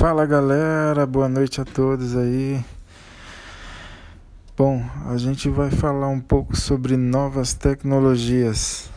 Fala 0.00 0.24
galera, 0.24 1.04
boa 1.04 1.28
noite 1.28 1.60
a 1.60 1.64
todos 1.66 2.16
aí. 2.16 2.64
Bom, 4.56 4.82
a 5.04 5.18
gente 5.18 5.50
vai 5.50 5.70
falar 5.70 6.08
um 6.08 6.18
pouco 6.18 6.56
sobre 6.56 6.96
novas 6.96 7.52
tecnologias. 7.52 8.90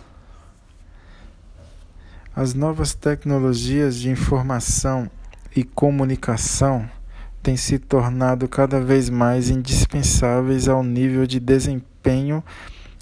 As 2.33 2.53
novas 2.53 2.93
tecnologias 2.93 3.97
de 3.97 4.09
informação 4.09 5.11
e 5.53 5.65
comunicação 5.65 6.89
têm 7.43 7.57
se 7.57 7.77
tornado 7.77 8.47
cada 8.47 8.79
vez 8.79 9.09
mais 9.09 9.49
indispensáveis 9.49 10.69
ao 10.69 10.81
nível 10.81 11.27
de 11.27 11.37
desempenho 11.37 12.41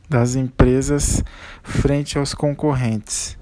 das 0.10 0.34
empresas 0.34 1.24
frente 1.62 2.18
aos 2.18 2.34
concorrentes. 2.34 3.40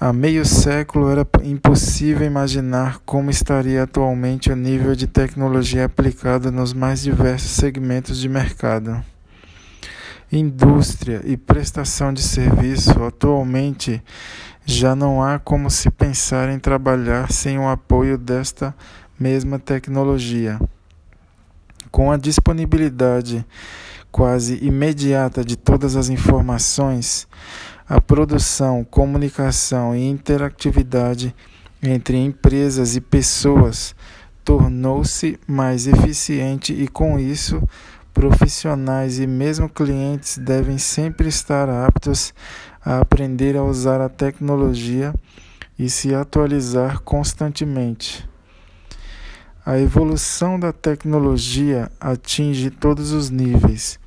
Há 0.00 0.12
meio 0.12 0.44
século 0.44 1.08
era 1.08 1.24
impossível 1.44 2.26
imaginar 2.26 2.98
como 3.06 3.30
estaria 3.30 3.84
atualmente 3.84 4.50
o 4.50 4.56
nível 4.56 4.96
de 4.96 5.06
tecnologia 5.06 5.84
aplicada 5.84 6.50
nos 6.50 6.72
mais 6.72 7.00
diversos 7.00 7.52
segmentos 7.52 8.18
de 8.18 8.28
mercado. 8.28 9.00
Indústria 10.32 11.22
e 11.24 11.36
prestação 11.36 12.12
de 12.12 12.22
serviço 12.22 13.04
atualmente 13.04 14.02
já 14.66 14.96
não 14.96 15.22
há 15.22 15.38
como 15.38 15.70
se 15.70 15.88
pensar 15.90 16.48
em 16.48 16.58
trabalhar 16.58 17.30
sem 17.30 17.56
o 17.56 17.68
apoio 17.68 18.18
desta 18.18 18.74
mesma 19.18 19.60
tecnologia. 19.60 20.58
Com 21.92 22.10
a 22.10 22.16
disponibilidade 22.16 23.46
quase 24.10 24.58
imediata 24.60 25.44
de 25.44 25.56
todas 25.56 25.96
as 25.96 26.08
informações, 26.08 27.28
a 27.88 28.00
produção, 28.00 28.82
comunicação 28.82 29.94
e 29.94 30.08
interatividade 30.08 31.34
entre 31.82 32.16
empresas 32.16 32.96
e 32.96 33.00
pessoas 33.00 33.94
tornou-se 34.42 35.38
mais 35.46 35.86
eficiente 35.86 36.72
e, 36.72 36.88
com 36.88 37.18
isso, 37.18 37.62
profissionais 38.12 39.18
e 39.18 39.26
mesmo 39.26 39.68
clientes 39.68 40.38
devem 40.38 40.78
sempre 40.78 41.28
estar 41.28 41.68
aptos 41.68 42.32
a 42.84 43.00
aprender 43.00 43.56
a 43.56 43.64
usar 43.64 44.00
a 44.00 44.08
tecnologia 44.08 45.14
e 45.78 45.90
se 45.90 46.14
atualizar 46.14 47.00
constantemente. 47.00 48.28
A 49.66 49.78
evolução 49.78 50.60
da 50.60 50.72
tecnologia 50.72 51.90
atinge 51.98 52.70
todos 52.70 53.12
os 53.12 53.30
níveis, 53.30 53.98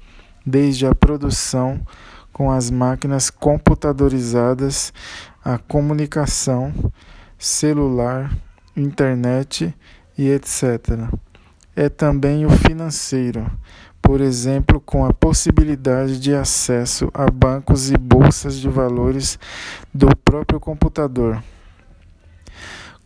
desde 0.45 0.85
a 0.85 0.93
produção, 0.95 1.81
com 2.37 2.51
as 2.51 2.69
máquinas 2.69 3.31
computadorizadas, 3.31 4.93
a 5.43 5.57
comunicação, 5.57 6.71
celular, 7.35 8.31
internet 8.75 9.73
e 10.15 10.29
etc. 10.29 11.09
É 11.75 11.89
também 11.89 12.45
o 12.45 12.49
financeiro, 12.51 13.49
por 13.99 14.21
exemplo, 14.21 14.79
com 14.79 15.03
a 15.03 15.11
possibilidade 15.11 16.19
de 16.19 16.35
acesso 16.35 17.09
a 17.11 17.25
bancos 17.25 17.89
e 17.89 17.97
bolsas 17.97 18.59
de 18.59 18.69
valores 18.69 19.39
do 19.91 20.15
próprio 20.17 20.59
computador. 20.59 21.41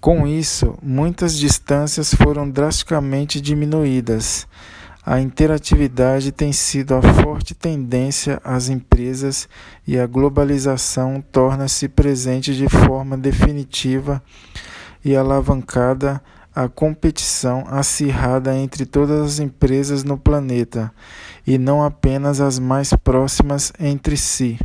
Com 0.02 0.28
isso, 0.28 0.78
muitas 0.84 1.38
distâncias 1.38 2.14
foram 2.14 2.50
drasticamente 2.50 3.40
diminuídas 3.40 4.46
a 5.04 5.20
interatividade 5.20 6.32
tem 6.32 6.54
sido 6.54 6.94
a 6.94 7.02
forte 7.02 7.56
tendência 7.56 8.40
às 8.44 8.70
empresas 8.70 9.50
e 9.88 9.98
a 9.98 10.06
globalização 10.06 11.24
torna-se 11.32 11.90
presente 11.90 12.56
de 12.56 12.70
forma 12.70 13.18
definitiva 13.18 14.22
e 15.04 15.16
alavancada 15.16 16.22
a 16.54 16.68
competição 16.68 17.64
acirrada 17.68 18.56
entre 18.56 18.86
todas 18.86 19.26
as 19.26 19.40
empresas 19.40 20.04
no 20.04 20.18
planeta 20.18 20.94
e 21.48 21.58
não 21.58 21.84
apenas 21.84 22.40
as 22.40 22.60
mais 22.60 22.94
próximas 22.94 23.74
entre 23.80 24.16
si. 24.16 24.60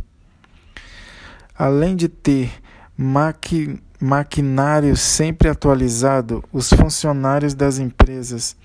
Além 1.57 1.95
de 1.95 2.07
ter 2.07 2.51
maqui 2.95 3.81
maquinário 3.99 4.95
sempre 4.95 5.49
atualizado, 5.49 6.43
os 6.53 6.69
funcionários 6.69 7.53
das 7.53 7.79
empresas 7.79 8.55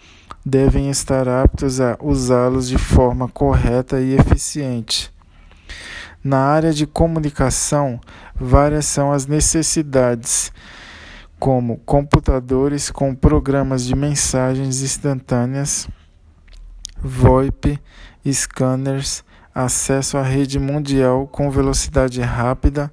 devem 0.45 0.91
estar 0.91 1.29
aptos 1.29 1.81
a 1.81 1.97
usá-los 2.01 2.69
de 2.69 2.77
forma 2.77 3.29
correta 3.29 4.01
e 4.01 4.15
eficiente. 4.15 5.13
Na 6.23 6.39
área 6.39 6.73
de 6.73 6.87
comunicação, 6.87 8.01
várias 8.35 8.87
são 8.87 9.13
as 9.13 9.27
necessidades, 9.27 10.53
como 11.39 11.79
computadores 11.79 12.91
com 12.91 13.15
programas 13.15 13.85
de 13.85 13.97
mensagens 13.97 14.83
instantâneas, 14.83 15.89
VoIP, 17.03 17.81
scanners, 18.31 19.25
acesso 19.53 20.17
à 20.17 20.23
rede 20.23 20.59
mundial 20.61 21.27
com 21.27 21.51
velocidade 21.51 22.21
rápida, 22.21 22.93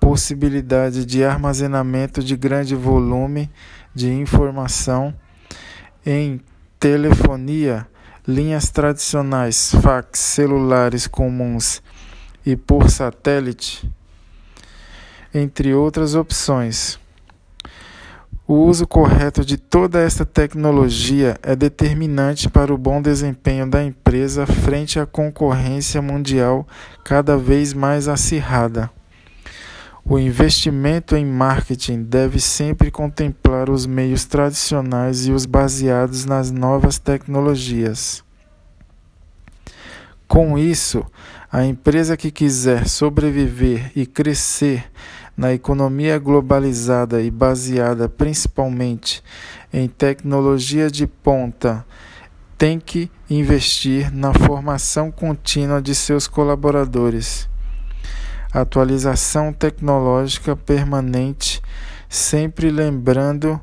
possibilidade 0.00 1.04
de 1.04 1.24
armazenamento 1.24 2.22
de 2.22 2.36
grande 2.36 2.74
volume 2.74 3.50
de 3.94 4.12
informação 4.12 5.14
em 6.04 6.40
telefonia, 6.78 7.86
linhas 8.26 8.70
tradicionais, 8.70 9.72
fax, 9.82 10.18
celulares 10.18 11.06
comuns 11.06 11.82
e 12.44 12.56
por 12.56 12.90
satélite, 12.90 13.90
entre 15.34 15.74
outras 15.74 16.14
opções. 16.14 16.98
O 18.48 18.54
uso 18.54 18.86
correto 18.86 19.44
de 19.44 19.56
toda 19.56 20.00
esta 20.00 20.24
tecnologia 20.24 21.36
é 21.42 21.56
determinante 21.56 22.48
para 22.48 22.72
o 22.72 22.78
bom 22.78 23.02
desempenho 23.02 23.68
da 23.68 23.82
empresa 23.82 24.46
frente 24.46 25.00
à 25.00 25.04
concorrência 25.04 26.00
mundial 26.00 26.64
cada 27.02 27.36
vez 27.36 27.72
mais 27.72 28.06
acirrada. 28.06 28.88
O 30.08 30.20
investimento 30.20 31.16
em 31.16 31.26
marketing 31.26 32.04
deve 32.04 32.38
sempre 32.38 32.92
contemplar 32.92 33.68
os 33.68 33.86
meios 33.86 34.24
tradicionais 34.24 35.26
e 35.26 35.32
os 35.32 35.44
baseados 35.46 36.24
nas 36.24 36.52
novas 36.52 36.96
tecnologias. 36.96 38.22
Com 40.28 40.56
isso, 40.56 41.04
a 41.50 41.64
empresa 41.64 42.16
que 42.16 42.30
quiser 42.30 42.86
sobreviver 42.88 43.90
e 43.96 44.06
crescer 44.06 44.88
na 45.36 45.52
economia 45.52 46.20
globalizada 46.20 47.20
e 47.20 47.28
baseada 47.28 48.08
principalmente 48.08 49.24
em 49.72 49.88
tecnologia 49.88 50.88
de 50.88 51.08
ponta 51.08 51.84
tem 52.56 52.78
que 52.78 53.10
investir 53.28 54.14
na 54.14 54.32
formação 54.32 55.10
contínua 55.10 55.82
de 55.82 55.96
seus 55.96 56.28
colaboradores 56.28 57.48
atualização 58.60 59.52
tecnológica 59.52 60.56
permanente, 60.56 61.60
sempre 62.08 62.70
lembrando 62.70 63.60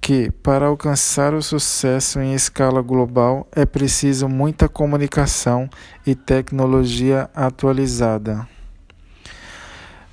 que 0.00 0.30
para 0.30 0.66
alcançar 0.66 1.34
o 1.34 1.42
sucesso 1.42 2.20
em 2.20 2.34
escala 2.34 2.80
global 2.80 3.46
é 3.52 3.66
preciso 3.66 4.28
muita 4.28 4.68
comunicação 4.68 5.68
e 6.06 6.14
tecnologia 6.14 7.28
atualizada. 7.34 8.46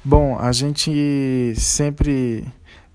Bom, 0.04 0.38
a 0.40 0.52
gente 0.52 1.54
sempre 1.56 2.46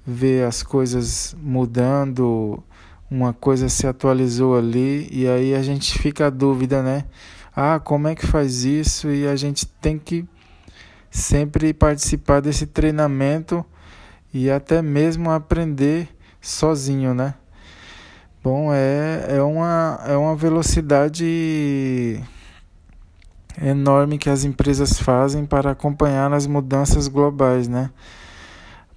vê 0.06 0.42
as 0.42 0.62
coisas 0.62 1.36
mudando, 1.40 2.62
uma 3.10 3.32
coisa 3.32 3.68
se 3.68 3.86
atualizou 3.86 4.56
ali 4.56 5.08
e 5.10 5.26
aí 5.26 5.54
a 5.54 5.62
gente 5.62 5.98
fica 5.98 6.26
a 6.26 6.30
dúvida, 6.30 6.82
né? 6.82 7.04
Ah, 7.54 7.80
como 7.80 8.08
é 8.08 8.14
que 8.14 8.26
faz 8.26 8.64
isso? 8.64 9.10
E 9.10 9.26
a 9.26 9.36
gente 9.36 9.66
tem 9.66 9.98
que 9.98 10.26
sempre 11.10 11.72
participar 11.72 12.40
desse 12.40 12.66
treinamento 12.66 13.64
e 14.32 14.50
até 14.50 14.82
mesmo 14.82 15.30
aprender 15.30 16.08
sozinho, 16.40 17.14
né? 17.14 17.34
Bom, 18.42 18.72
é, 18.72 19.36
é, 19.36 19.42
uma, 19.42 20.00
é 20.06 20.16
uma 20.16 20.36
velocidade 20.36 22.22
enorme 23.60 24.16
que 24.16 24.30
as 24.30 24.44
empresas 24.44 24.98
fazem 24.98 25.44
para 25.44 25.72
acompanhar 25.72 26.32
as 26.32 26.46
mudanças 26.46 27.08
globais, 27.08 27.66
né? 27.66 27.90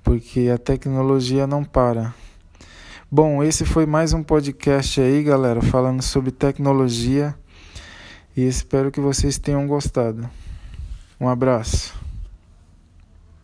Porque 0.04 0.50
a 0.54 0.58
tecnologia 0.58 1.48
não 1.48 1.64
para. 1.64 2.14
Bom, 3.10 3.44
esse 3.44 3.66
foi 3.66 3.86
mais 3.86 4.14
um 4.14 4.24
podcast 4.24 5.02
aí, 5.02 5.24
galera, 5.24 5.62
falando 5.62 6.02
sobre 6.02 6.32
tecnologia 6.32 7.36
e 8.38 8.48
espero 8.48 8.92
que 8.92 9.02
vocês 9.02 9.38
tenham 9.38 9.68
gostado. 9.68 10.30
Um 11.22 11.28
abraço. 11.30 11.94